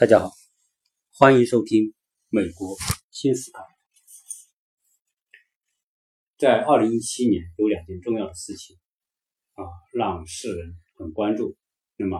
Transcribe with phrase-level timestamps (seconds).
[0.00, 0.30] 大家好，
[1.10, 1.86] 欢迎收听
[2.28, 2.76] 《美国
[3.10, 3.58] 新思考》。
[6.36, 8.76] 在二零一七年，有两件重要的事情
[9.54, 11.56] 啊，让世人很关注。
[11.96, 12.16] 那么，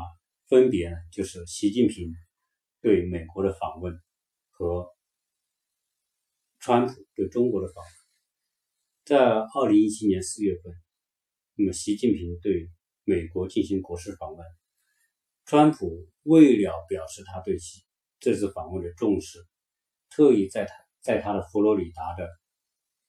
[0.49, 2.13] 分别呢，就是习近平
[2.81, 3.95] 对美国的访问
[4.51, 4.89] 和
[6.59, 7.93] 川普对中国的访问。
[9.05, 10.75] 在二零一七年四月份，
[11.55, 12.69] 那么习近平对
[13.05, 14.45] 美国进行国事访问。
[15.49, 17.81] 川普为了表示他对其
[18.21, 19.39] 这次访问的重视，
[20.11, 22.29] 特意在他在他的佛罗里达的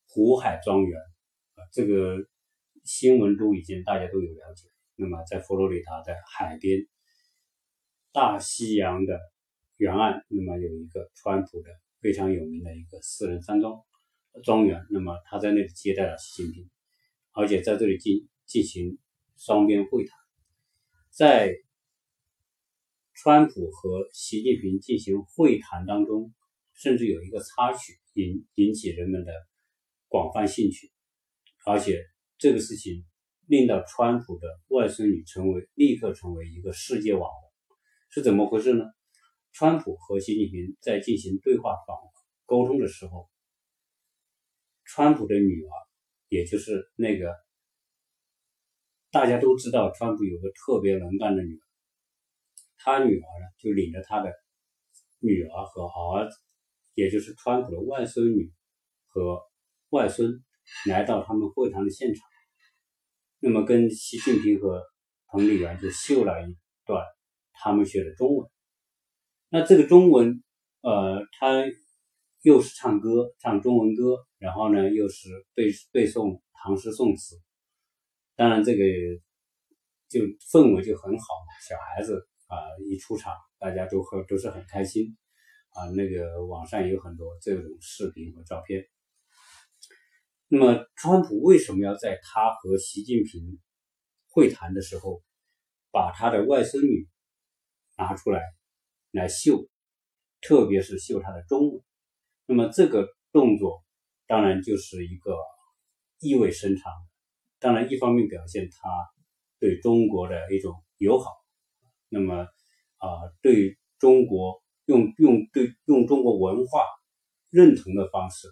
[0.08, 0.98] 湖海庄园
[1.56, 2.16] 啊，这个
[2.86, 4.70] 新闻都已经大家都有了解。
[4.96, 6.88] 那么在佛罗里达的海边，
[8.14, 9.20] 大西洋的
[9.76, 13.84] 沿岸，那么有一个川普的非常有名的一个私人山庄
[14.46, 14.82] 庄园。
[14.92, 16.70] 那么他在那里接待了习近平，
[17.34, 18.98] 而且在这里进进行
[19.36, 20.18] 双边会谈，
[21.10, 21.54] 在。
[23.22, 26.34] 川普和习近平进行会谈当中，
[26.74, 29.34] 甚至有一个插曲引引起人们的
[30.08, 30.90] 广泛兴趣，
[31.66, 32.02] 而且
[32.38, 33.04] 这个事情
[33.46, 37.78] 令到川普的外孙女成为立刻成为一个世界网红，
[38.10, 38.86] 是怎么回事呢？
[39.52, 41.98] 川普和习近平在进行对话访
[42.46, 43.30] 沟通的时候，
[44.86, 45.72] 川普的女儿，
[46.30, 47.36] 也就是那个
[49.12, 51.69] 大家都知道，川普有个特别能干的女儿。
[52.82, 54.32] 他女儿呢，就领着他的
[55.20, 56.38] 女儿和儿子，
[56.94, 58.54] 也就是川普的外孙女
[59.08, 59.42] 和
[59.90, 60.32] 外孙，
[60.88, 62.24] 来到他们会谈的现场。
[63.40, 64.82] 那么跟习近平和
[65.28, 67.06] 彭丽媛就秀了一段
[67.52, 68.50] 他们学的中文。
[69.50, 70.42] 那这个中文，
[70.82, 71.66] 呃，他
[72.42, 77.36] 又是唱歌，唱中文歌，然后呢又是背背诵唐诗宋词。
[78.36, 78.84] 当然这个
[80.08, 81.26] 就氛围就很好，
[81.68, 82.28] 小孩子。
[82.50, 82.58] 啊，
[82.90, 85.16] 一出场，大家都很都是很开心，
[85.70, 88.84] 啊，那个网上有很多这种视频和照片。
[90.48, 93.60] 那么，川普为什么要在他和习近平
[94.32, 95.22] 会谈的时候，
[95.92, 97.08] 把他的外孙女
[98.00, 98.42] 拿出来
[99.12, 99.70] 来秀，
[100.42, 101.84] 特别是秀他的中文？
[102.48, 103.84] 那么，这个动作
[104.26, 105.38] 当然就是一个
[106.18, 106.92] 意味深长。
[107.60, 108.90] 当然，一方面表现他
[109.60, 111.32] 对中国的一种友好。
[112.10, 112.36] 那么，
[112.98, 113.08] 啊，
[113.42, 116.84] 对中国用用对用中国文化
[117.50, 118.48] 认同的方式，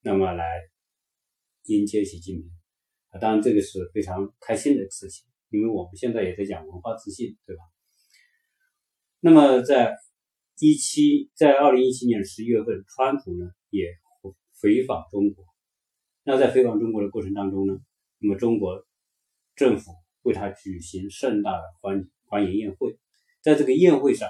[0.00, 0.44] 那么来
[1.64, 2.50] 迎接习近平
[3.10, 7.62] 啊，当然这个是非常开心的事情，因为我们现在也在讲文化自信，对吧？
[9.20, 9.96] 那么在
[10.60, 13.88] 一七在二零一七年十一月份，川普呢也
[14.60, 15.44] 回访中国，
[16.22, 17.74] 那在回访中国的过程当中呢，
[18.18, 18.86] 那么中国
[19.56, 19.90] 政府
[20.22, 22.13] 为他举行盛大的欢迎。
[22.34, 22.98] 欢迎宴会，
[23.42, 24.28] 在这个宴会上，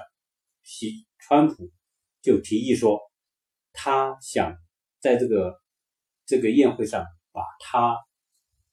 [0.61, 1.71] 习川普
[2.21, 2.99] 就提议说，
[3.73, 4.55] 他想
[4.99, 5.59] 在这个
[6.27, 7.97] 这个宴会上把他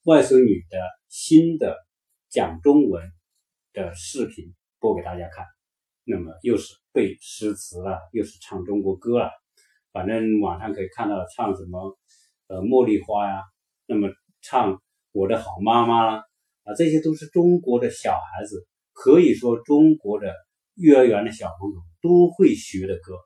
[0.03, 0.77] 外孙女的
[1.09, 1.79] 新的
[2.29, 3.11] 讲中文
[3.73, 5.47] 的视频播给大家看。
[6.05, 9.31] 那么又是背诗词了，又是唱中国歌了，
[9.93, 11.99] 反正网上可以看到唱什么
[12.49, 13.41] 呃茉莉花呀，
[13.87, 14.11] 那么
[14.43, 14.79] 唱
[15.13, 16.23] 我的好妈妈啦，
[16.65, 18.69] 啊，这些都是中国的小孩子。
[18.93, 20.33] 可以说，中国的
[20.75, 23.17] 幼儿园的小朋友都会学的歌，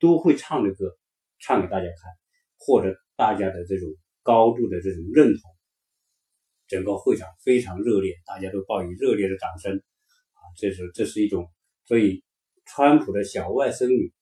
[0.00, 0.96] 都会唱的歌，
[1.38, 2.12] 唱给大家看，
[2.58, 3.88] 获得大家的这种
[4.22, 5.40] 高度的这种认同。
[6.66, 9.76] 整个会场非常热烈，大家都报以热烈的掌声。
[9.76, 11.46] 啊，这是这是一种，
[11.84, 12.24] 所以
[12.64, 14.12] 川普的小外甥女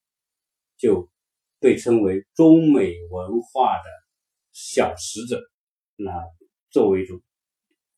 [0.77, 1.09] 就
[1.61, 3.85] 被称为中美文化的
[4.53, 5.41] 小使者，
[5.97, 6.11] 那
[6.71, 7.21] 作为一种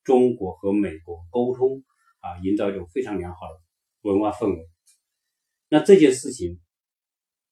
[0.05, 1.83] 中国和美国沟通。
[2.23, 3.61] 啊，营造一种非常良好的
[4.03, 4.69] 文化氛围。
[5.69, 6.61] 那这件事情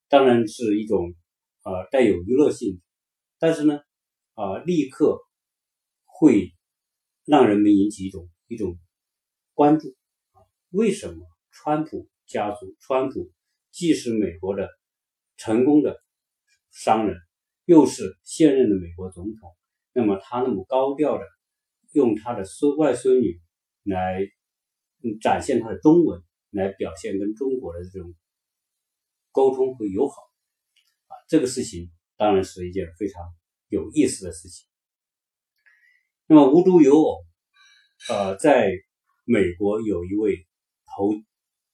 [0.08, 1.12] 当然是一种
[1.64, 2.80] 呃带有娱乐性，
[3.40, 3.80] 但是呢，
[4.34, 5.20] 啊，立刻
[6.04, 6.54] 会
[7.24, 8.78] 让人们引起一种一种
[9.54, 9.88] 关注
[10.30, 10.38] 啊。
[10.68, 12.76] 为什么川普家族？
[12.78, 13.32] 川普
[13.72, 14.68] 既是美国的
[15.36, 16.00] 成功的
[16.70, 17.16] 商人，
[17.64, 19.56] 又是现任的美国总统，
[19.92, 21.24] 那么他那么高调的
[21.90, 23.40] 用他的孙外孙女
[23.82, 24.28] 来。
[25.20, 28.14] 展现他的中文来表现跟中国的这种
[29.32, 30.14] 沟通和友好
[31.06, 33.22] 啊，这个事情当然是一件非常
[33.68, 34.66] 有意思的事情。
[36.26, 37.24] 那么无独有偶，
[38.08, 38.70] 呃，在
[39.24, 40.46] 美国有一位
[40.86, 41.10] 投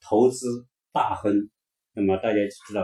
[0.01, 1.51] 投资大亨，
[1.93, 2.83] 那么大家知道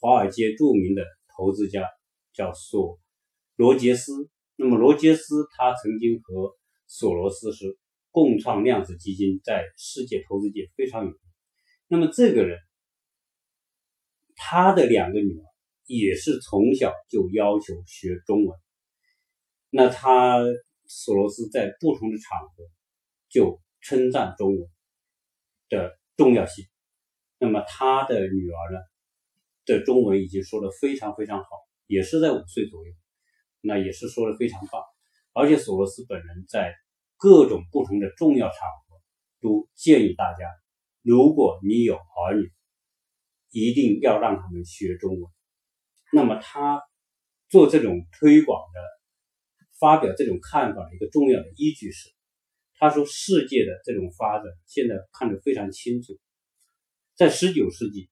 [0.00, 1.04] 华尔街著名的
[1.36, 1.88] 投资家
[2.32, 2.98] 叫索
[3.56, 4.30] 罗杰斯。
[4.56, 6.56] 那么罗杰斯他曾经和
[6.86, 7.78] 索罗斯是。
[8.12, 11.18] 共创量子基金在世界投资界非常有名。
[11.88, 12.60] 那么这个人
[14.36, 15.44] 他的两个女儿
[15.86, 18.56] 也是从小就要求学中文。
[19.70, 20.38] 那他
[20.86, 22.64] 索罗斯在不同的场合
[23.28, 24.70] 就称赞中文
[25.68, 26.66] 的重要性。
[27.38, 28.78] 那么他的女儿呢
[29.64, 31.48] 的中文已经说的非常非常好，
[31.86, 32.92] 也是在五岁左右，
[33.60, 34.82] 那也是说的非常棒。
[35.32, 36.74] 而且索罗斯本人在
[37.22, 39.00] 各种不同的重要场合
[39.40, 40.44] 都建议大家，
[41.02, 42.50] 如果你有儿女，
[43.52, 45.30] 一定要让他们学中文。
[46.12, 46.82] 那么他
[47.48, 48.80] 做这种推广的、
[49.78, 52.10] 发表这种看法的一个重要的依据是，
[52.74, 56.18] 他说世界的这种发展现在看得非常清楚，
[57.14, 58.10] 在十九世纪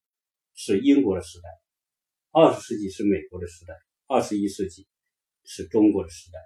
[0.55, 1.49] 是英国的时代，
[2.31, 3.75] 二十世纪是美国的时代，
[4.07, 4.87] 二十一世纪
[5.43, 6.39] 是中国的时代。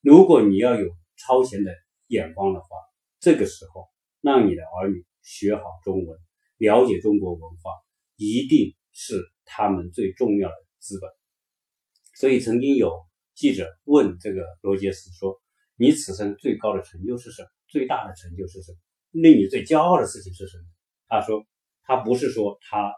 [0.00, 1.72] 如果你要有超前的
[2.06, 2.66] 眼光的话，
[3.20, 3.88] 这个时候
[4.20, 6.18] 让你的儿女学好中文，
[6.58, 7.72] 了解中国文化。
[8.18, 11.10] 一定是他们最重要的资本。
[12.14, 12.90] 所以曾经有
[13.34, 15.38] 记者问这个罗杰斯说
[15.76, 17.48] ：“你此生最高的成就是什么？
[17.68, 18.78] 最大的成就是什么？
[19.10, 20.64] 令你最骄傲的事情是什么？”
[21.08, 21.44] 他说
[21.84, 22.90] ：“他不是说他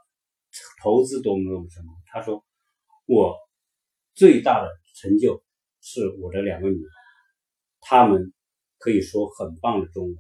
[0.80, 2.44] 投资多么多么成功，他说
[3.06, 3.36] 我
[4.14, 5.42] 最大的成就
[5.80, 6.94] 是我的两个女儿，
[7.90, 8.34] 他们
[8.76, 10.16] 可以说很棒的中文，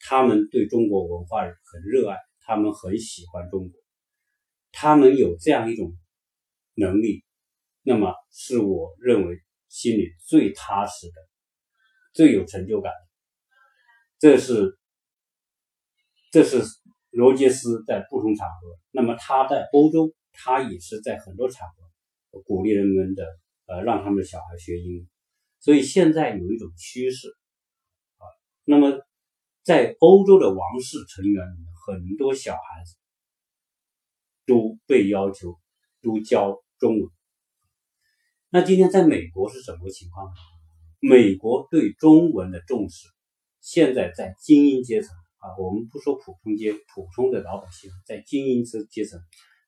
[0.00, 3.80] 他们对中国文化很热爱，他们很喜欢中国。”
[4.74, 5.96] 他们有这样一种
[6.74, 7.22] 能力，
[7.82, 9.38] 那么是我认为
[9.68, 11.14] 心里最踏实的、
[12.12, 12.98] 最有成就感的。
[14.18, 14.76] 这是，
[16.32, 16.60] 这是
[17.10, 21.68] 罗杰斯在不同场合，那么他在欧洲，他也是在很多场
[22.32, 23.24] 合鼓励人们的，
[23.66, 25.06] 呃，让他们的小孩学英语。
[25.66, 27.28] 所以现在有一种趋势
[28.18, 28.22] 啊，
[28.64, 29.02] 那么
[29.64, 32.94] 在欧洲的王室成员里面，很多小孩子。
[34.48, 35.58] 都被要求
[36.00, 37.10] 都教中文。
[38.48, 40.34] 那今天在美国是什么情况呢？
[41.00, 43.08] 美国对中文的重视，
[43.60, 49.18] 现在在精英阶层啊，我们不说普通阶普通的老百姓，在精英阶阶层，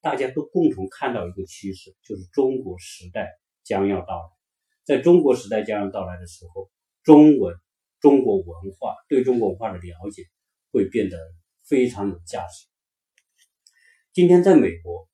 [0.00, 3.27] 大家都共同看到一个趋势，就是中国时代
[3.65, 4.38] 将要到来。
[4.88, 6.70] 在中国时代将要到来的时候，
[7.02, 7.55] 中文、
[8.00, 10.23] 中国文化对中国文化的了解
[10.73, 11.19] 会变得
[11.62, 12.67] 非常有价值。
[14.14, 15.06] 今天在美国，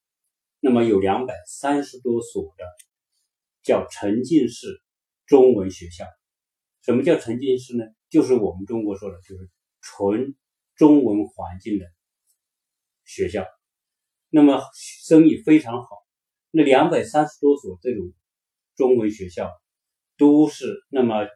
[0.61, 2.65] 那么有两百三十多所的
[3.65, 4.81] 叫沉浸式
[5.27, 6.05] 中文学校。
[6.83, 7.85] 什么叫沉浸式呢？
[8.09, 9.51] 就是我们中国说的，就是
[9.81, 10.37] 纯
[10.77, 11.87] 中文环境的
[13.05, 13.45] 学校。
[14.31, 15.89] 那么生意非常好。
[16.53, 18.13] 那两百三十多所这种
[18.77, 19.51] 中文学校，
[20.17, 21.27] 都是那么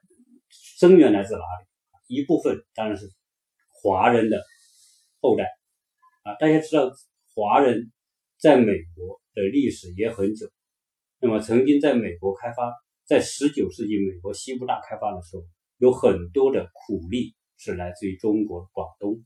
[0.50, 2.14] 生源来自哪里？
[2.14, 3.10] 一部分当然是
[3.82, 4.42] 华人的
[5.20, 5.44] 后代
[6.24, 6.90] 啊，大家知道。
[7.34, 7.92] 华人
[8.36, 10.50] 在美国的历史也很久，
[11.20, 12.72] 那么曾经在美国开发，
[13.04, 15.44] 在十九世纪美国西部大开发的时候，
[15.76, 19.24] 有很多的苦力是来自于中国广东，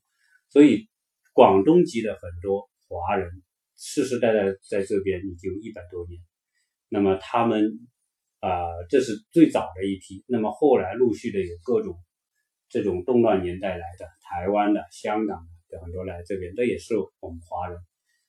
[0.51, 0.91] 所以
[1.33, 3.31] 广东籍的很多华人
[3.79, 6.21] 世世代代在这边已经一百多年，
[6.91, 7.65] 那么他们
[8.43, 11.95] 啊，这是最早的一批，那么后来陆续的有各种
[12.69, 17.79] 这种动乱年代来的台湾的、香港的很多来这边，这也是我们华人。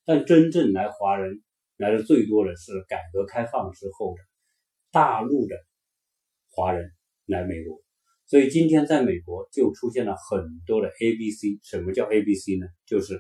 [0.05, 1.41] 但真正来华人
[1.77, 4.21] 来的最多的是改革开放之后的
[4.91, 5.55] 大陆的
[6.51, 6.91] 华人
[7.25, 7.81] 来美国，
[8.27, 11.57] 所以今天在美国就出现了很多的 A B C。
[11.63, 12.67] 什么叫 A B C 呢？
[12.85, 13.19] 就是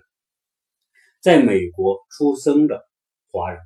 [1.23, 2.85] 在美国出生的
[3.31, 3.59] 华人，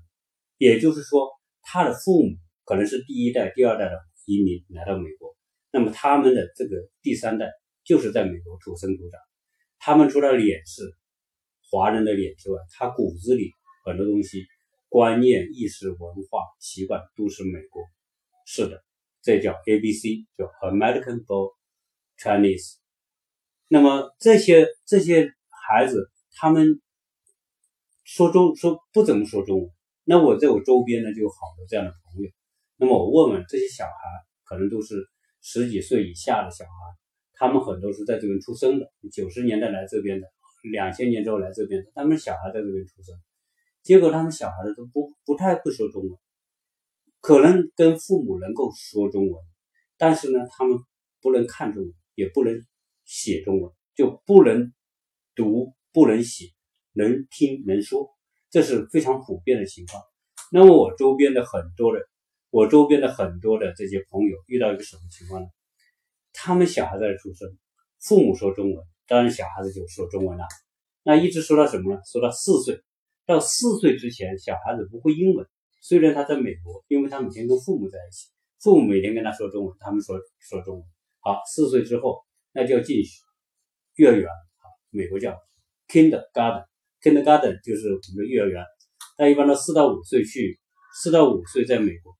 [0.58, 1.28] 也就是说
[1.62, 2.38] 他的父母
[2.68, 3.98] 可能是第一代、第二代的
[4.28, 5.36] 移民来到美国，
[5.72, 7.50] 那么他们的这个第三代
[7.84, 9.20] 就是在美国土生土长，
[9.80, 10.84] 他们除了脸是。
[11.70, 13.52] 华人的脸之外，他骨子里
[13.84, 14.46] 很多东西、
[14.88, 17.84] 观念、意识、文化、习惯都是美国。
[18.46, 18.82] 是的，
[19.22, 21.56] 这叫 A B C，叫 American for
[22.18, 22.78] Chinese。
[23.68, 25.30] 那么这些这些
[25.68, 26.82] 孩子，他们
[28.06, 29.70] 说中说不怎么说中文。
[30.06, 32.32] 那我在我周边呢，就有好多这样的朋友。
[32.78, 33.92] 那么我问问这些小孩，
[34.44, 35.08] 可能都是
[35.42, 36.72] 十几岁以下的小孩，
[37.34, 40.28] 他们很多是在这边出生的，九十年代来这边的。
[40.72, 43.16] 两千年之后来这边的，他们小孩在这边出生，
[43.84, 46.12] 结果他们小孩子都不不太会说中文，
[47.22, 49.36] 可能跟父母能够说中文，
[49.98, 50.78] 但是呢，他们
[51.22, 52.60] 不能看中文，也不能
[53.06, 54.74] 写中文，就不能
[55.36, 56.48] 读，不能写，
[56.92, 58.10] 能听能说，
[58.50, 60.04] 这是非常普遍的情况。
[60.52, 62.00] 那么我周边的很多的，
[62.50, 65.48] 我周边的很多的这些朋友遇到一个什么情况呢？
[66.34, 67.50] 他们小孩在这出生，
[68.00, 68.86] 父母说中文。
[69.08, 70.46] 当然，小孩子就说中文了，
[71.04, 72.02] 那一直说到什么呢？
[72.06, 72.82] 说到四岁，
[73.26, 75.48] 到四岁之前，小孩子不会英文。
[75.82, 78.28] 虽然他在美国，因为他每天跟父母在一起，
[78.60, 80.84] 父母每天跟他说中文，他们说说中文。
[81.22, 82.20] 好，四岁之后，
[82.52, 82.98] 那就要进
[83.96, 85.38] 幼儿园啊，美国叫
[85.88, 88.64] kindergarten，kindergarten 就是我们的幼儿园。
[89.18, 90.60] 那一般都四到五岁去，
[91.02, 92.17] 四到五岁在美国。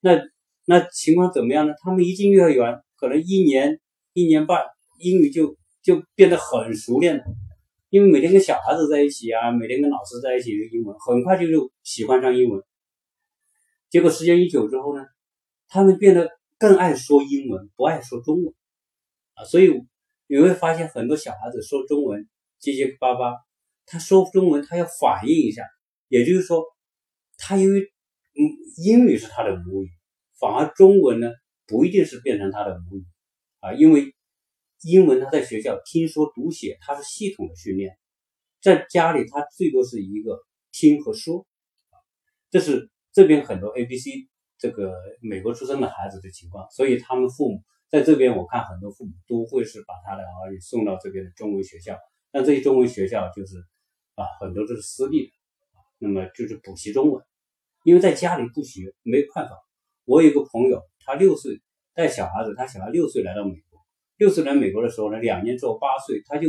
[0.00, 0.20] 那
[0.66, 1.74] 那情况怎么样呢？
[1.82, 3.80] 他们一进幼儿园，可能一年
[4.12, 4.64] 一年半，
[4.98, 7.24] 英语就就变得很熟练了。
[7.88, 12.62] 因为每天跟小孩子在一起啊，每天跟老师在一起，英文很快就就喜欢上英文。
[13.88, 15.04] 结果时间一久之后呢，
[15.68, 18.54] 他们变得更爱说英文，不爱说中文
[19.34, 19.44] 啊。
[19.44, 19.72] 所以
[20.28, 22.28] 你会发现很多小孩子说中文
[22.60, 23.34] 结结巴巴，
[23.86, 25.64] 他说中文他要反应一下，
[26.06, 26.62] 也就是说，
[27.36, 27.90] 他因为
[28.40, 29.90] 嗯英语是他的母语，
[30.38, 31.30] 反而中文呢
[31.66, 33.04] 不一定是变成他的母语
[33.60, 34.14] 啊，因为
[34.82, 37.98] 英文他在学校听说读写他是系统的训练，
[38.62, 40.40] 在家里他最多是一个
[40.72, 41.46] 听和说
[42.50, 42.90] 这是。
[43.12, 51.98] 这边很多 A、B、C 这个美国出生的孩子的情况，所以他们父母在这边，我看很多父母都会是把他的儿女送到这边的中文学校。
[52.30, 53.56] 但这些中文学校就是
[54.14, 55.32] 啊，很多都是私立的，
[55.98, 57.20] 那么就是补习中文，
[57.84, 59.56] 因为在家里不学没办法。
[60.04, 61.60] 我有一个朋友，他六岁
[61.94, 63.80] 带小孩子，他小孩六岁来到美国，
[64.16, 66.48] 六岁来美国的时候呢，两年之后八岁，他就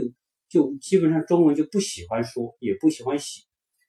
[0.49, 3.41] 就基本上中文就不喜欢说，也不喜欢写，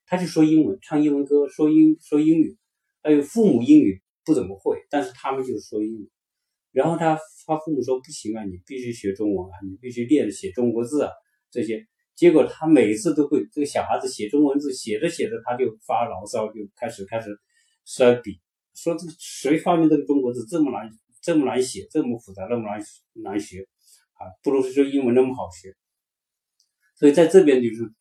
[0.07, 2.59] 他就说英文，唱英文歌，说英说英语。
[3.05, 6.09] 还有父母英语不怎么会，但是他们就说英语。
[6.71, 11.11] 然后他他父母说不行啊，你必须学中文啊，你必须练写中国字啊
[11.51, 11.85] 这些。
[12.15, 17.31] 结果他每次都会，这个小孩子写中文字写着写着他就发牢骚，就开始开始
[17.85, 18.41] 摔笔，
[18.75, 20.91] 说这个谁发明这个中国字这么难
[21.21, 22.81] 这么难写这么复杂那么难
[23.15, 23.67] 难学
[24.15, 25.75] 啊，不如说英文那么好学。
[26.97, 27.93] 所以在这边就是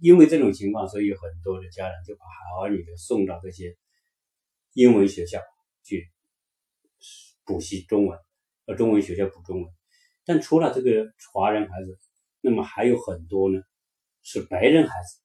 [0.00, 2.24] 因为这种情况，所以很多的家长就把
[2.60, 3.76] 儿女的送到这些。
[4.76, 5.38] 英文学校
[5.84, 6.10] 去
[7.44, 8.18] 补习中文，
[8.66, 9.72] 呃，中文学校补中文。
[10.24, 11.96] 但除了这个华人孩子，
[12.44, 13.58] 那么还有很多呢，
[14.22, 15.20] 是白人孩子。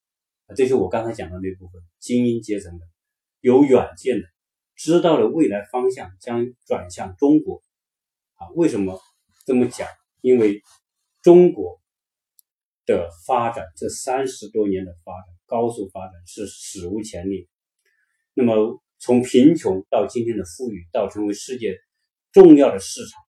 [0.48, 2.86] 啊，这是我刚才讲的那部分精英阶层的，
[3.42, 4.28] 有远见的，
[4.76, 7.62] 知道了未来方向将转向中国。
[8.36, 8.98] 啊，为什么
[9.46, 9.88] 这么讲？
[10.22, 10.62] 因为
[11.22, 11.82] 中国
[12.86, 17.50] 的发展这三十多年的发展，高速发展是史无前例。
[18.34, 18.82] 那么。
[19.02, 21.78] 从贫穷到今天的富裕，到成为世界
[22.34, 23.22] 重要的市场、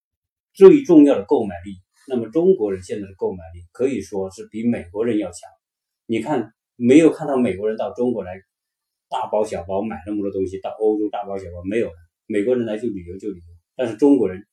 [0.51, 5.49] 最重要的购买力，那么中国人现在的购买力可以说是比美国人要强。
[6.05, 8.33] 你看，没有看到美国人到中国来
[9.09, 11.95] 大包小包买那么多东西，到欧洲大包小包没有的。
[12.27, 14.45] 美国人来就旅游就旅游，但是中国人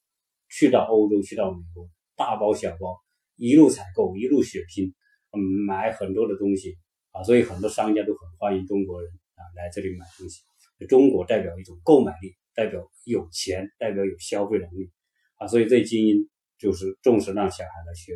[0.48, 2.98] 去到欧洲、去到美国，大包小包
[3.36, 4.92] 一路采购，一路血拼，
[5.32, 6.76] 嗯，买很多的东西
[7.12, 10.42] 啊，所以很多商家都很欢迎中国人啊来这里买东西。
[10.88, 14.90] 中国代表一种购买力，代表有钱，代表有消费能力
[15.36, 16.28] 啊，所以这精英
[16.58, 18.12] 就是重视让小孩来学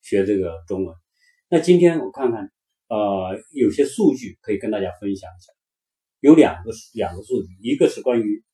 [0.00, 0.96] 学这个中文。
[1.48, 2.50] 那今天我看看，
[2.88, 5.52] 呃，有些数据可以跟大家分享一下，
[6.20, 8.44] 有两个两个数据，一个是关于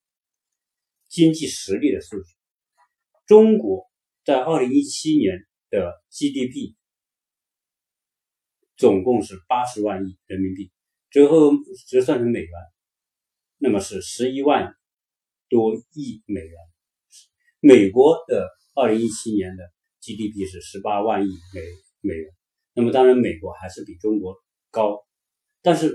[1.09, 2.35] 经济实力的数据。
[3.27, 3.89] 中国
[4.25, 6.75] 在二零一七年的 GDP
[8.77, 10.73] 总共是八十万亿人民币。
[11.11, 11.51] 折合
[11.89, 12.51] 折算成美元，
[13.59, 14.77] 那么是十一万
[15.49, 16.70] 多亿美元。
[17.61, 19.63] 美国的二零一七年的
[20.01, 21.61] GDP 是十八万亿美
[22.01, 22.31] 美元。
[22.75, 24.37] 那么当然，美国还是比中国
[24.71, 24.99] 高，
[25.63, 25.93] 但是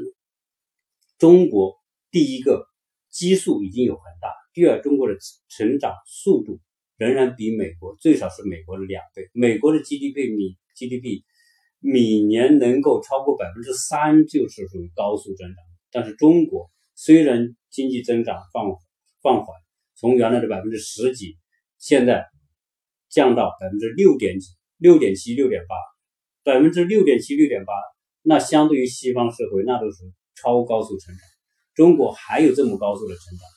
[1.17, 1.75] 中国
[2.11, 2.67] 第一个
[3.09, 5.15] 基数已经有很大，第二，中国的
[5.49, 6.59] 成长速度
[6.97, 9.29] 仍然比美国最少是美国的两倍。
[9.33, 11.23] 美国的 GDP 比 GDP。
[11.87, 15.57] 每年能够超过百分之三，就是属于高速增长。
[15.91, 18.71] 但是中国虽然经济增长放
[19.21, 19.55] 放缓，
[19.93, 21.37] 从原来的百分之十几，
[21.85, 22.25] 现在
[23.09, 25.75] 降到百分之六点几、六点七、六点八，
[26.41, 27.73] 百分之六点七、六点八，
[28.23, 29.97] 那相对于西方社会，那都是
[30.33, 31.21] 超高速成长。
[31.75, 33.47] 中国还有这么高速的成长，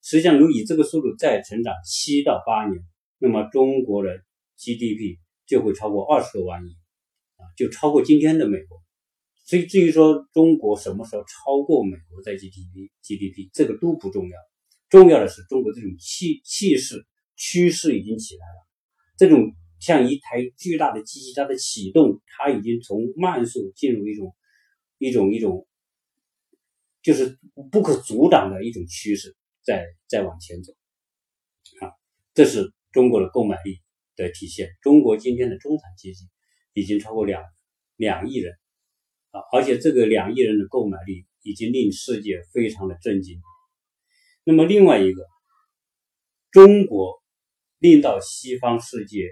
[0.00, 2.80] 实际上如果以这个速度再成长七到八年，
[3.18, 4.10] 那么中国的
[4.56, 6.68] GDP 就会超过二十多万亿
[7.34, 7.42] 啊。
[7.56, 8.80] 就超过今天的美国，
[9.44, 14.38] 所以至于说中国什么时候超过美国在 GDP GDP 这个都不重要，
[14.88, 17.04] 重要的是中国这种气气势
[17.42, 18.66] 趋势已经起来了，
[19.16, 24.32] 这种像一台巨大的机器它的启动，它已经从慢速进入一种
[24.98, 25.66] 一种一种
[27.02, 27.40] 就是
[27.72, 29.34] 不可阻挡的一种趋势，
[29.64, 30.72] 在在往前走
[31.80, 31.90] 啊，
[32.32, 33.80] 这是中国的购买力
[34.14, 36.26] 的体现，中国今天的中产阶级。
[36.74, 37.44] 已经超过两
[37.96, 38.54] 两亿人，
[39.30, 43.38] 啊，而且这个两亿人的购买力已经令世界非常的震惊。
[44.42, 45.22] 那么另外一个，
[46.50, 47.21] 中国
[47.82, 49.24] 令到西方世界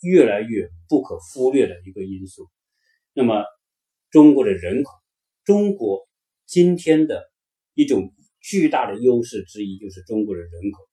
[0.00, 2.48] 越来越不可忽略的一个因素，
[3.12, 3.44] 那么
[4.10, 4.92] 中国的人口，
[5.42, 6.08] 中国
[6.46, 7.24] 今天的
[7.74, 10.84] 一种巨大的优势之一就是中国的人口。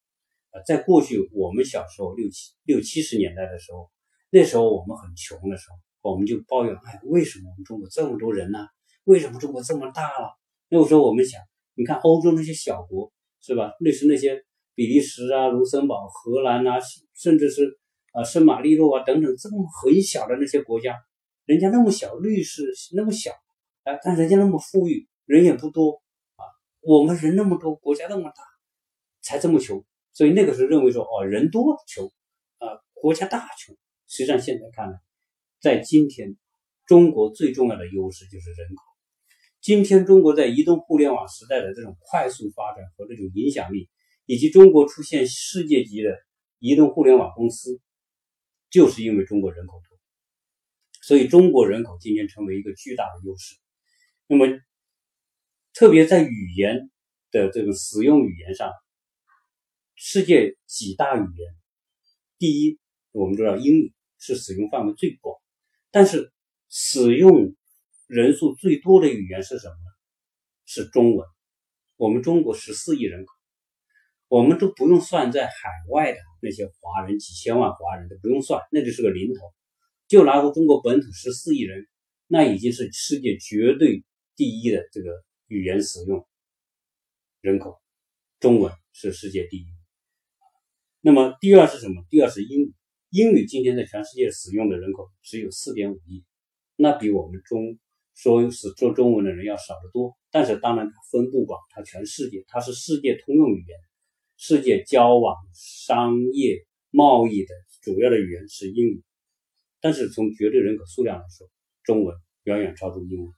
[0.49, 3.91] 啊，在过去我们小时候六七六七十年代的时候，
[4.31, 5.67] 那时候我们很穷的时
[6.01, 8.57] 候，我们就抱怨，哎，为什么我们中国这么多人呢？
[9.03, 10.35] 为什么中国这么大了？
[10.67, 11.39] 那个时候我们想，
[11.75, 13.13] 你看欧洲那些小国。
[13.45, 13.73] 是吧？
[13.81, 14.41] 类似那些
[14.75, 16.77] 比利时啊、卢森堡、荷兰啊，
[17.13, 17.77] 甚至是
[18.11, 20.95] 啊圣马力诺啊等等这么很小的那些国家，
[21.45, 22.63] 人家那么小，律师
[22.95, 23.31] 那么小，
[23.83, 26.01] 啊，但人家那么富裕，人也不多
[26.35, 26.43] 啊。
[26.81, 28.43] 我们人那么多，国家那么大，
[29.21, 29.83] 才这么穷。
[30.11, 32.05] 所以那个时候认为说，哦，人多穷
[32.59, 33.75] 啊，国家大穷。
[34.07, 34.99] 实际上现在看来，
[35.59, 36.35] 在今天，
[36.85, 38.83] 中国最重要的优势就是人口。
[39.59, 43.89] 今天中国在移动互联网时代的这种快速发展和这种影响力，
[44.25, 46.09] 以及中国出现世界级的
[46.59, 47.81] 移动互联网公司，
[48.69, 49.99] 就是因为中国人口多，
[51.01, 53.55] 所以中国人口今天成为一个巨大的优势。
[54.27, 54.45] 那么，
[55.73, 56.89] 特别在语言
[57.31, 58.71] 的这个使用语言上，
[59.95, 61.55] 世界几大语言，
[62.37, 62.79] 第一，
[63.11, 65.35] 我们知道英语是使用范围最广，
[65.91, 66.31] 但是
[66.69, 67.55] 使用。
[68.07, 69.89] 人数最多的语言是什么呢？
[70.65, 71.25] 是中文。
[71.95, 73.33] 我们中国十四亿人口，
[74.33, 75.53] 我们都不用算在海
[75.91, 79.41] 外的那些华人，几千万华人都不用算，那就是个零头。
[80.07, 81.85] 就拿中国本土十四亿人，
[82.25, 84.03] 那已经是世界绝对
[84.35, 85.11] 第一的这个
[85.45, 86.25] 语言使用
[87.41, 87.79] 人口，
[88.39, 89.65] 中文是世界第一。
[91.01, 92.03] 那么第二是什么？
[92.09, 92.73] 第二是英语。
[93.11, 96.25] 英语今天在全世界使用的人口只有四点五亿，
[96.75, 97.77] 那比我们中。
[98.15, 103.79] 说是说中文的人要少得多，但是当然它分布广，它全世界，它是世界通用语言，
[104.45, 109.01] 世界交往、商业、贸易的主要的语言是英语，
[109.79, 111.49] 但是从绝对人口数量来说，
[111.85, 113.33] 中文远远超出英文。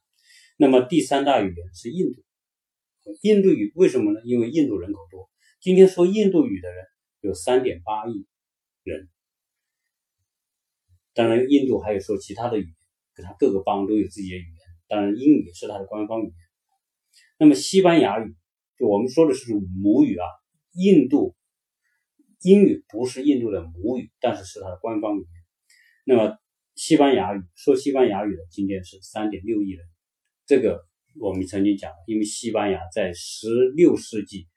[0.57, 2.23] 那么第三大语言是印度，
[3.21, 4.21] 印度语为什么呢？
[4.25, 5.29] 因为印度人口多，
[5.61, 6.83] 今天说印度语的人
[7.21, 8.25] 有三点八亿
[8.81, 9.07] 人，
[11.13, 14.57] 当然印度还有说其他的语言，它各个邦都有自己的语言。
[14.87, 16.33] 当然，英语是它的官方语言。
[17.37, 18.35] 那么，西班牙语，
[18.79, 20.25] 就我们说的是母语啊。
[20.75, 21.35] 印度
[22.41, 25.27] 英语不是印度的母语，但是是它的官方语言。
[26.05, 26.37] 那么，
[26.75, 29.85] 西班牙语说西班牙语的今天是三点六亿人。
[30.45, 30.85] 这个
[31.19, 34.47] 我们曾经讲，因为西班牙在十六世纪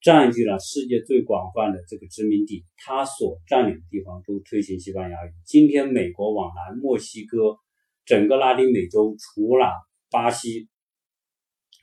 [0.00, 5.30] 占据了世界最广泛的这个殖民地，它所占领的地方都推行西班牙语。
[5.44, 7.56] 今天，美国往来墨西哥。
[8.04, 9.66] 整个拉丁美洲除了
[10.12, 10.68] 巴西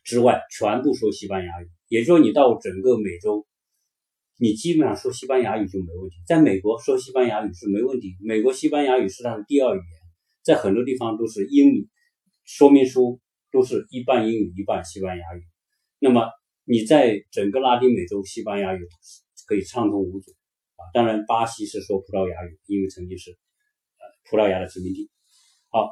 [0.03, 1.69] 之外，全部说西班牙语。
[1.87, 3.45] 也就是说，你到整个美洲，
[4.37, 6.17] 你基本上说西班牙语就没问题。
[6.27, 9.85] 在美国说西班牙语是没问题，美国西班牙语是它的第二语言，
[10.43, 11.87] 在很多地方都是英语，
[12.43, 13.19] 说明书
[13.51, 15.43] 都是一半英语一半西班牙语。
[15.99, 16.29] 那么
[16.63, 18.87] 你在整个拉丁美洲，西班牙语
[19.47, 20.31] 可以畅通无阻
[20.75, 20.89] 啊。
[20.93, 25.09] 当然，巴西是说葡萄牙语，因为曾经是呃葡萄牙的殖民地。
[25.69, 25.89] 好。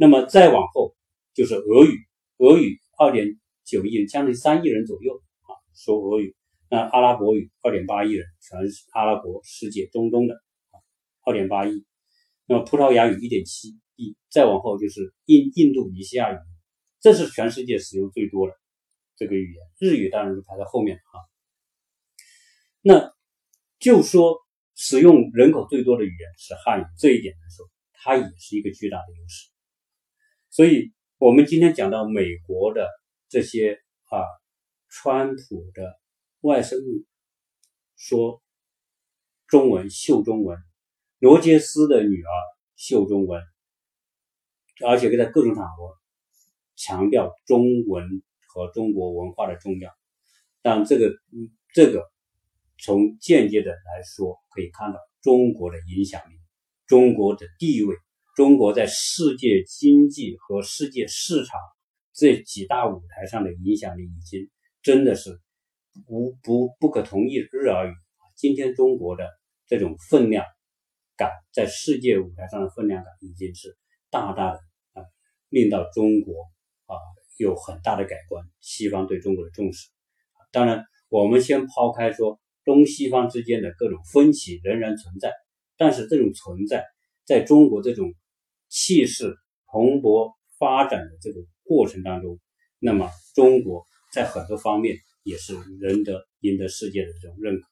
[0.00, 0.94] 那么再往后
[1.34, 1.90] 就是俄语，
[2.36, 6.34] 俄语二点九亿人，将近三亿人左右啊，说俄语。
[6.68, 10.76] 那阿拉伯语二点八亿人，全是阿拉伯世界中东的啊，
[11.24, 11.86] 二点八亿。
[12.46, 16.36] 那么葡萄牙语一点七亿，再往后就是印印度尼西亚语，
[17.00, 18.54] 这是全世界使用最多的
[19.16, 19.62] 这个语言。
[19.78, 21.14] 日语当然是排在后面啊。
[22.80, 23.12] 那
[23.78, 24.38] 就说
[24.74, 29.48] 使用人口最多的语言是汉语，这一点来说，它也是一个巨大的优势。
[30.50, 32.88] 所以，我们今天讲到美国的
[33.28, 34.22] 这些啊，
[34.88, 35.98] 川普的
[36.42, 37.04] 外甥女
[37.96, 38.40] 说
[39.48, 40.56] 中文秀中文，
[41.18, 42.30] 罗杰斯的女儿
[42.76, 43.42] 秀中文，
[44.86, 45.96] 而且在各种场合
[46.76, 49.90] 强调中文和中国文化的重要。
[50.62, 51.16] 但这个，
[51.74, 52.08] 这个
[52.78, 56.34] 从间接的来说，可以看到中国的影响力，
[56.86, 57.96] 中国的地位。
[58.38, 61.58] 中国在世界经济和世界市场
[62.14, 64.48] 这几大舞台上的影响力，已经
[64.80, 65.40] 真的是
[66.06, 67.94] 无不不可同日而语。
[68.36, 69.28] 今天中国的
[69.66, 70.44] 这种分量
[71.16, 73.76] 感，在世界舞台上的分量感，已经是
[74.08, 74.60] 大大的
[74.92, 75.02] 啊，
[75.48, 76.44] 令到中国
[76.86, 76.94] 啊
[77.38, 78.44] 有很大的改观。
[78.60, 79.88] 西方对中国的重视，
[80.52, 85.32] 当然，我们先抛开说东西方之间的各种分歧仍然存在，
[85.76, 86.84] 但是这种存在，
[87.24, 88.14] 在中国这种。
[88.68, 92.38] 气势蓬勃发展的这个过程当中，
[92.78, 97.66] 那么中国在很多方面也是赢得赢得世界的这种认可。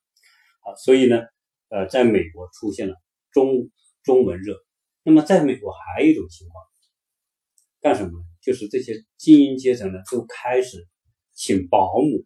[0.62, 1.20] 好，所以呢，
[1.68, 2.94] 呃，在美国出现了
[3.30, 3.70] 中
[4.02, 4.56] 中文热。
[5.02, 6.64] 那么在美国还有一种情况，
[7.80, 8.24] 干什么呢？
[8.42, 10.86] 就是这些精英阶层呢，都开始
[11.32, 12.24] 请保姆。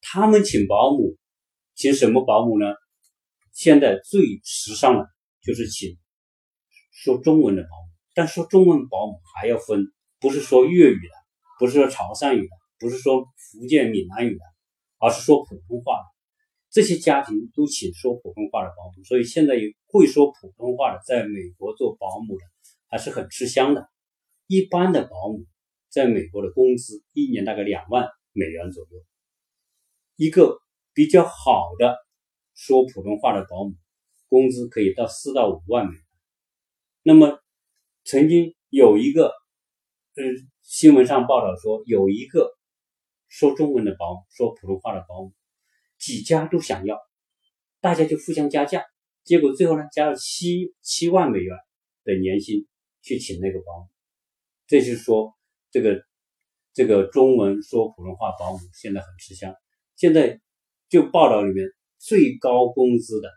[0.00, 1.16] 他们请保姆，
[1.74, 2.74] 请什么保姆呢？
[3.52, 5.06] 现在最时尚的，
[5.42, 5.98] 就是请
[6.92, 7.88] 说中文的保姆。
[8.14, 11.14] 但说中文保姆还要分，不是说粤语的，
[11.58, 14.44] 不是说潮汕语的，不是说福建闽南语的，
[14.98, 16.04] 而是说普通话的。
[16.70, 22.44] 这些家庭都请说普通话的保姆，所以现在有会说普通话的，在美国做保姆的
[22.88, 23.88] 还是很吃香的。
[24.46, 25.46] 一般的保姆
[25.88, 29.04] 在美国的工资一年大概两万美元左右，
[30.16, 30.58] 一个
[30.92, 31.96] 比较好的
[32.54, 33.74] 说普通话的保姆，
[34.28, 36.02] 工资可以到四到五万美元。
[37.04, 37.40] 那么
[38.04, 39.32] 曾经有一个，
[40.14, 40.22] 呃，
[40.62, 42.56] 新闻上报道说，有一个
[43.28, 45.32] 说中文的保姆，说普通话的保姆，
[45.98, 46.96] 几家都想要，
[47.80, 48.84] 大家就互相加价，
[49.24, 51.56] 结果最后呢，加了七七万美元
[52.04, 52.68] 的年薪
[53.02, 53.88] 去请那个保姆。
[54.68, 55.34] 这就是说，
[55.72, 56.04] 这个
[56.72, 59.54] 这个中文说普通话保姆现在很吃香。
[59.96, 60.40] 现在
[60.88, 61.66] 就报道里面
[61.98, 63.28] 最高工资的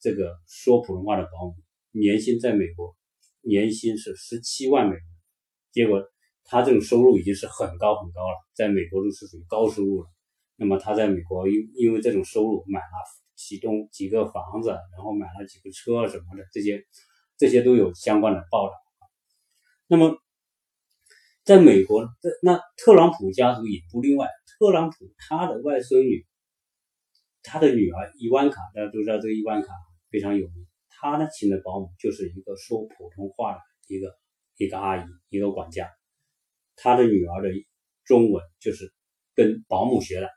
[0.00, 1.54] 这个说普通话的保姆，
[1.92, 2.96] 年薪在美国。
[3.44, 5.02] 年薪是十七万美元，
[5.72, 6.02] 结果
[6.44, 10.08] 他这种收入已经是很高很高了，在美国都是属于高收入了。
[10.56, 12.84] 那么他在美国因因为这种收入买了
[13.34, 16.84] 其中几个房子，然后买了几个车什么的，这些
[17.36, 18.74] 这些都有相关的报道。
[19.86, 20.16] 那么
[21.44, 22.08] 在美国，
[22.42, 24.28] 那特朗普家族也不例外。
[24.58, 26.24] 特朗普他的外孙女，
[27.42, 29.68] 他的女儿伊万卡，大家都知道这个伊万卡
[30.10, 30.66] 非常有名。
[30.96, 34.16] 他呢请的保姆就是一个说普通话的一个
[34.56, 35.90] 一个阿姨，一个管家。
[36.76, 37.50] 他的女儿的
[38.04, 38.92] 中文就是
[39.34, 40.28] 跟保姆学的。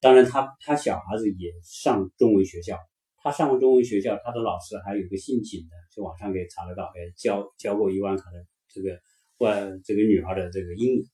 [0.00, 2.78] 当然，他他小孩子也上中文学校。
[3.20, 9.00] 他上过中文学校，他的老师还有个姓景的，就网上可以查得到，哎，教教过伊万卡的这个
[9.38, 11.08] 外这个女儿的这个英语。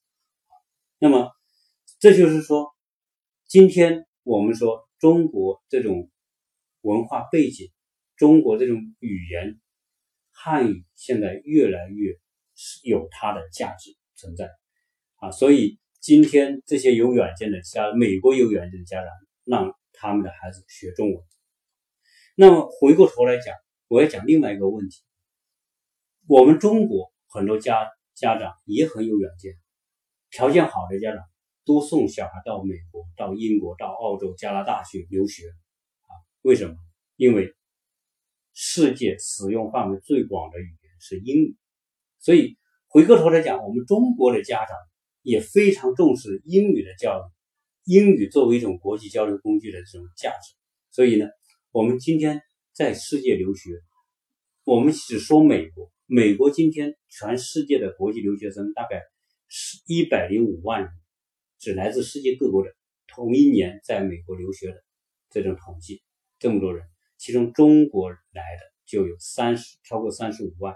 [0.99, 1.31] 那么，
[1.99, 2.67] 这就是说，
[3.47, 6.11] 今天我们说中国这种
[6.81, 7.71] 文化背景。
[8.17, 9.59] 中国这种语言，
[10.31, 12.17] 汉语现在越来越
[12.83, 14.49] 有它的价值存在
[15.17, 19.09] 啊，所以今天这些有远见的家，美国有远见的家长，
[19.43, 21.23] 让他们的孩子学中文。
[22.35, 23.55] 那么回过头来讲，
[23.87, 25.03] 我要讲另外一个问题：
[26.27, 29.53] 我们中国很多家家长也很有远见，
[30.29, 31.23] 条件好的家长
[31.65, 36.11] 都送小孩到美国、到英国、到澳洲、加拿大去留学啊？
[36.41, 36.75] 为什么？
[37.15, 37.54] 因为
[38.57, 41.57] 世界使用范围最广的语言是英语，
[42.19, 42.55] 所以
[42.87, 44.69] 回过头来讲，我们中国的家长
[45.21, 47.27] 也非常重视英语的教育，
[47.83, 50.55] 英语作为一种国际交流工具的这种价值。
[50.89, 51.27] 所以呢，
[51.71, 52.41] 我们今天
[52.71, 53.71] 在世界留学，
[54.63, 59.01] 我们只说美国，美国今天全世界的国际留学生大概
[59.49, 60.89] 是一百零五万人，
[61.59, 62.73] 是来自世界各国的
[63.05, 64.81] 同一年在美国留学的
[65.29, 66.01] 这种统计，
[66.39, 66.87] 这么多人。
[67.17, 68.17] 其中中国来
[68.57, 70.75] 的就有三十超过三十五万，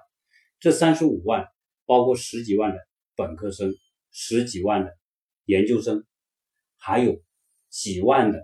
[0.59, 1.45] 这三十五万
[1.85, 2.79] 包括十几万的
[3.15, 3.73] 本科生，
[4.11, 4.97] 十几万的
[5.45, 6.05] 研究生，
[6.77, 7.21] 还有
[7.69, 8.41] 几万的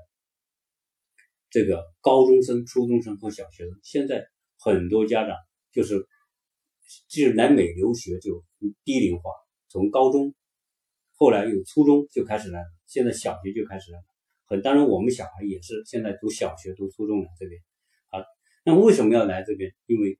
[1.49, 3.79] 这个高中生、初中生和小学生。
[3.83, 4.27] 现在
[4.57, 5.35] 很多家长
[5.71, 6.07] 就是
[7.07, 8.43] 就是来美留学就
[8.83, 9.31] 低龄化，
[9.69, 10.35] 从高中
[11.15, 14.05] 后来有初中就开始来了，现在小学就开始来了。
[14.47, 17.59] 很当然，我们小孩也是现在读小学、读初中来这边。
[18.65, 19.71] 那为什么要来这边？
[19.85, 20.17] 因为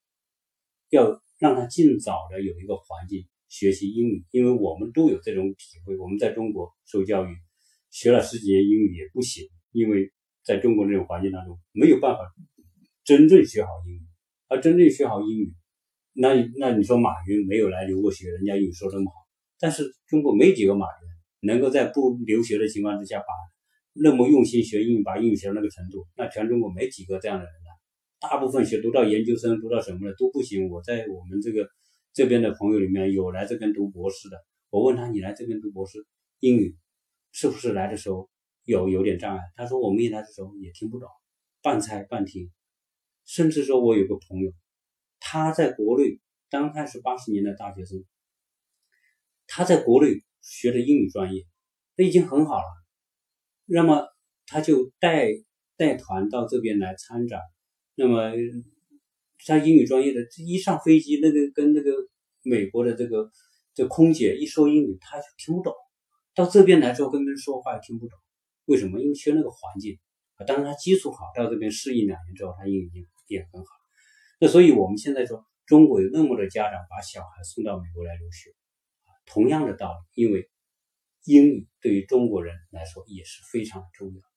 [0.92, 5.98] 要让他尽早的有一个环境学习英语，因为我们都有这种体会。
[5.98, 7.36] 我们在中国受教育，
[7.90, 12.20] 学了十几年英语也不行，因为在中国这种环境当中没有办法
[13.04, 14.02] 真正学好英语。
[14.48, 15.56] 而真正学好英语，
[16.14, 19.16] 那那你说马云没有来留过学，人家英语说这么好，
[19.60, 23.26] 但是中国没几个马云能够在不留学的情况之下把
[23.94, 27.65] 那么用心学英语，把英语学到那个程度，那全中国没几个这样的人。
[28.28, 30.68] 大部分学读到研究生，读到什么的都不行。
[30.70, 31.70] 我在我们这个
[32.12, 34.38] 这边的朋友里面有来这边读博士的，
[34.72, 36.06] 我问他：“你来这边读博士，
[36.40, 36.76] 英语
[37.32, 38.30] 是不是来的时候
[38.64, 41.08] 有有点障碍？”他说：“我们一来的时候也听不懂，
[41.62, 42.52] 半猜半听。”
[43.26, 44.52] 甚至说，我有个朋友，
[45.20, 48.04] 他在国内刚开始八十年代大学生，
[49.46, 51.46] 他在国内学的英语专业，
[51.96, 52.66] 那已经很好了。
[53.66, 54.08] 那么
[54.48, 55.28] 他就带
[55.78, 57.40] 带团到这边来参展。
[57.96, 58.32] 那么，
[59.40, 61.92] 像英语专业的这，一上飞机，那个跟那个
[62.44, 63.32] 美国的这个
[63.74, 65.74] 这空姐一说英语，他就听不懂；
[66.36, 68.20] 到这边来之后，跟别人说话也听不懂。
[68.66, 69.00] 为什么？
[69.00, 69.98] 因为缺那个环境
[70.36, 70.46] 啊。
[70.46, 73.68] 当然，他基础好，到这边适应两年之后，他英语也也很好。
[74.40, 78.50] 那所以我们现在说，中国有那么多家长把小孩送到美国来留学，
[79.26, 80.50] 同样的道理，因为
[81.24, 84.35] 英语对于中国人来说也是非常重要。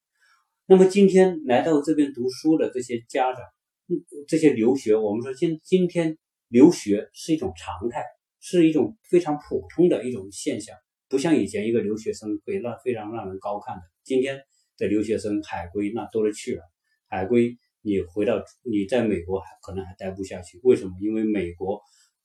[0.71, 3.43] 那么今天来到这边读书的这些家长，
[4.29, 8.05] 这些留学，我们说今今天留学是一种常态。
[8.41, 10.77] 是一种非常普通的一种现象，
[11.09, 13.83] 不像以前一个留学生会让非常让人高看的。
[14.05, 14.41] 今天
[14.77, 16.63] 的留学生海归那多了去了，
[17.09, 20.93] 海归你回到你在美国还可能还待不下去，为什么？
[21.01, 21.83] 因为美国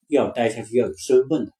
[0.08, 1.52] 要待下去要有身份的，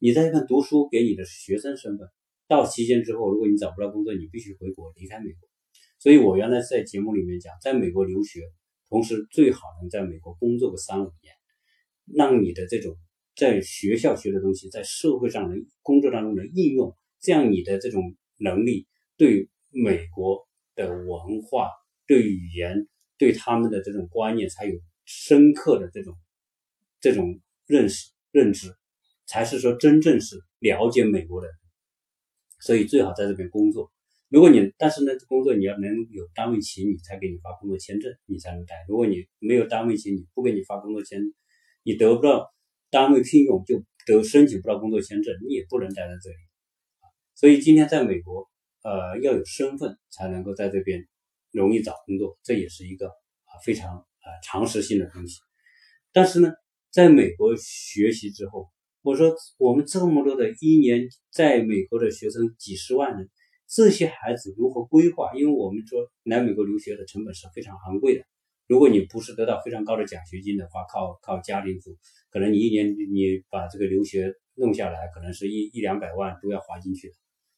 [0.00, 2.08] 你在这边读书给你的学生身份，
[2.48, 5.49] 到期间之后，如果你找不到工作，你必须回国离开美国。
[6.00, 8.40] 所以我原来在节目里面讲，在美国留学，
[8.88, 11.32] 同时最好能在美国工作个三五年，
[12.12, 12.96] 让你的这种。
[13.36, 18.86] 在学校学的东西，在社会上的工作当中的应用，这样你的这种能力
[19.16, 21.70] 对美国的文化、
[22.06, 22.86] 对语言、
[23.16, 26.14] 对他们的这种观念才有深刻的这种
[27.00, 28.74] 这种认识认知，
[29.26, 31.48] 才是说真正是了解美国的。
[32.58, 33.90] 所以最好在这边工作。
[34.30, 38.76] 如果你但是呢，工作你要能有单位请你，才给你发工作签证，你才能待。
[38.88, 41.20] 如果你没有单位请你，不给你发工作签，
[41.82, 42.50] 你得不到。
[42.92, 46.36] 单位聘用就得申请不到工作签证，你也不能待在这里
[47.36, 48.50] 所以今天在美国，
[48.82, 51.06] 呃，要有身份才能够在这边
[51.52, 55.38] 容易找工作，这也是一个啊非常啊常识性的东西。
[56.12, 56.52] 但是呢，
[56.90, 58.68] 在美国学习之后，
[59.02, 63.30] 我说我们这么多的一年在美国的学生几十万人，
[63.72, 65.30] 这些孩子如何规划？
[65.32, 68.24] 因为我们说来美国留学的成本是非常昂贵的。
[68.66, 71.96] 如果你不是得到非常高的奖学金的话，靠靠家庭付，
[72.30, 77.14] 可能你一年你把这个留学弄下来，可能是一一两百万都要花进去的，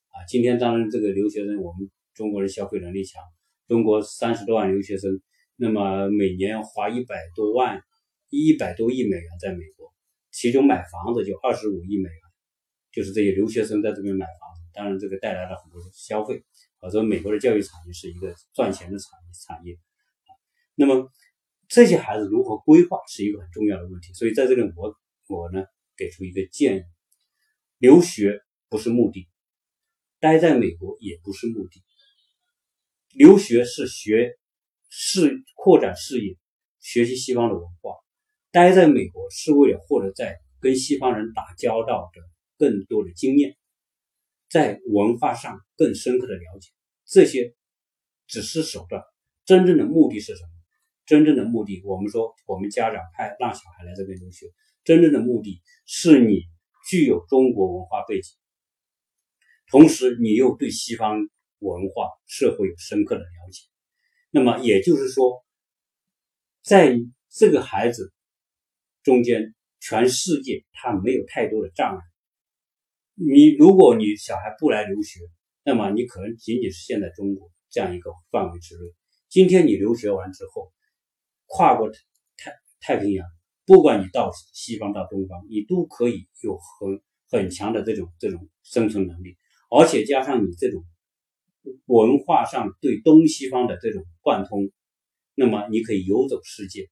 [0.08, 3.22] 啊，今天当然这个留学生，我们中国人消费能力强，
[3.66, 5.18] 中国三十多万留学生，
[5.56, 7.80] 那么每年要花一百多万，
[8.28, 9.90] 一百多亿美元在美国，
[10.30, 12.20] 其中买房子就二十五亿美元，
[12.92, 16.42] 就是这些留学生在这边买房，当然这个带来了很多消费，
[16.80, 19.78] 啊，说美国的教育产业是一个赚钱的产业产业。
[20.74, 21.10] 那么
[21.68, 24.94] 这些孩子如何规划是一个很重要的问题，所以在这里我
[25.28, 25.64] 我呢
[25.96, 26.82] 给出一个建议：
[27.78, 29.28] 留学不是目的，
[30.18, 31.82] 待在美国也不是目的。
[33.14, 34.38] 留学是学
[34.88, 36.36] 视扩展视野，
[36.80, 38.02] 学习西方的文化；
[38.50, 42.20] 待在美国是为了获得在跟西方人打交道的
[42.56, 43.56] 更多的经验，
[44.52, 46.70] 在文化上更深刻的了解。
[47.06, 47.54] 这些
[48.26, 49.02] 只是手段，
[49.46, 50.50] 真正的目的是什么？
[51.06, 54.46] 真正的目的，我们说，我们家长派让小孩来这边留学，
[54.84, 56.42] 真正的目的是你
[56.86, 58.36] 具有中国文化背景，
[59.70, 61.16] 同时你又对西方
[61.58, 63.66] 文化社会有深刻的了解。
[64.30, 65.44] 那么也就是说，
[66.62, 66.94] 在
[67.30, 68.12] 这个孩子
[69.02, 72.11] 中间，全世界他没有太多的障碍。
[73.14, 75.20] 你如果你小孩不来留学，
[75.64, 78.80] 那么你可能仅仅是现在中国这样一个范围之内。
[79.28, 80.72] 今天你留学完之后，
[81.46, 81.90] 跨过
[82.36, 83.26] 太太平洋，
[83.66, 89.36] 不管你到西方到东方，你都可以有很很强的这种这种生存能力，
[89.70, 90.82] 而且加上你这种
[91.84, 94.70] 文化上对东西方的这种贯通，
[95.34, 96.88] 那么你可以游走世界。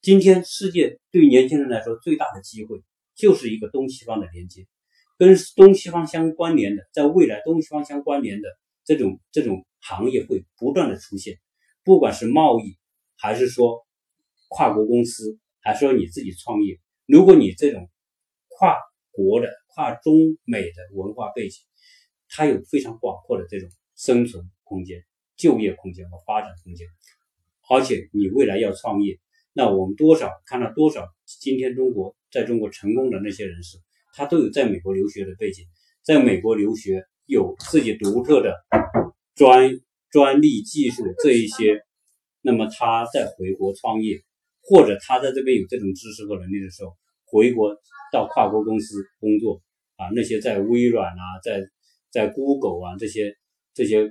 [0.00, 2.82] 今天世界对年轻人来说最大的机会
[3.14, 4.66] 就是一个东西方的连接，
[5.18, 8.48] 跟东西方相关联的，在未来东西方相关联的
[8.84, 11.38] 这种这种行业会不断的出现，
[11.84, 12.78] 不管是贸易。
[13.20, 13.84] 还是说
[14.46, 16.78] 跨国公司，还是说你自己创业？
[17.04, 17.90] 如果你这种
[18.46, 18.78] 跨
[19.10, 21.64] 国的、跨中美的文化背景，
[22.28, 25.04] 它有非常广阔的这种生存空间、
[25.36, 26.86] 就业空间和发展空间。
[27.68, 29.18] 而且你未来要创业，
[29.52, 33.78] 那我们多少看到多少今天中国在中国成功的那些人士，
[34.18, 35.64] 他都有在美国留学的背景，
[36.02, 38.52] 在美国留学有自己独特的
[39.36, 39.70] 专
[40.10, 41.80] 专利技术这一些。
[42.40, 44.16] 那么他在回国创业，
[44.62, 47.76] 或者他在这边有这种知识和能力的时候，回国
[48.12, 49.62] 到跨国公司工作
[49.96, 51.60] 啊，那些在微软啊，在
[52.10, 53.36] 在 Google 啊这些
[53.72, 54.10] 这些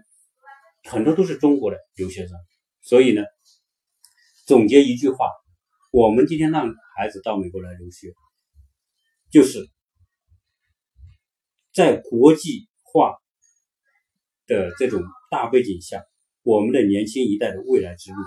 [0.86, 2.38] 很多都是中国的留学生。
[2.82, 3.24] 所以呢，
[4.46, 5.28] 总结一句话，
[5.92, 8.14] 我们今天让孩子到美国来留学，
[9.32, 9.68] 就是
[11.78, 13.18] 在国际化
[14.48, 16.04] 的这种大背景下。
[16.42, 18.18] 我们的年轻一代的未来之路，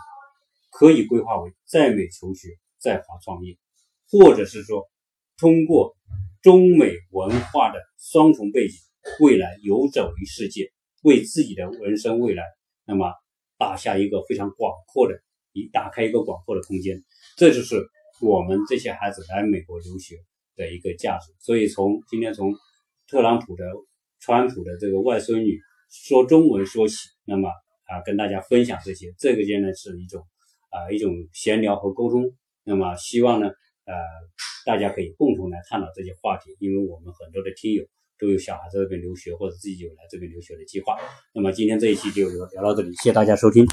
[0.71, 3.59] 可以规划为在美求学，在华创业，
[4.09, 4.89] 或者是说
[5.37, 5.97] 通过
[6.43, 8.77] 中美文化的双重背景，
[9.19, 10.71] 未来游走于世界，
[11.03, 12.45] 为自己的人生未来，
[12.85, 13.13] 那么
[13.59, 15.21] 打下一个非常广阔的，
[15.53, 17.03] 一打开一个广阔的空间。
[17.37, 17.85] 这就是
[18.21, 20.19] 我们这些孩子来美国留学
[20.55, 21.35] 的一个价值。
[21.41, 22.55] 所以从今天从
[23.11, 23.64] 特朗普的、
[24.20, 25.59] 川普的这个外孙女
[25.90, 26.94] 说中文说起，
[27.25, 30.23] 那么啊，跟大家分享这些，这个间呢是一种
[30.70, 32.31] 啊一种闲聊和沟通。
[32.62, 33.94] 那么希望呢，呃，
[34.64, 37.85] 大家可以共同来探讨这些话题，因为我们很多的听友
[38.16, 40.96] 都有小孩在这边留学，或者自己有来这边留学的计划。
[41.35, 43.66] 那么今天这一期就聊聊到这里，谢谢大家收听。